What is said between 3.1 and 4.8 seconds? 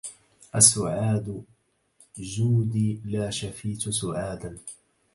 شفيت سعادا